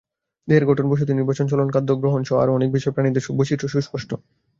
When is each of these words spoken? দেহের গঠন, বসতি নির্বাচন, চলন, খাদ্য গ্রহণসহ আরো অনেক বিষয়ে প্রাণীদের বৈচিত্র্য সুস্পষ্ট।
দেহের 0.47 0.65
গঠন, 0.65 0.85
বসতি 0.89 1.13
নির্বাচন, 1.13 1.45
চলন, 1.47 1.67
খাদ্য 1.71 1.89
গ্রহণসহ 1.95 2.35
আরো 2.37 2.51
অনেক 2.53 2.69
বিষয়ে 2.71 2.95
প্রাণীদের 2.95 3.23
বৈচিত্র্য 3.37 3.71
সুস্পষ্ট। 3.75 4.09